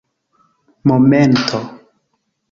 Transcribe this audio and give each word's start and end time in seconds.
momento 0.89 1.59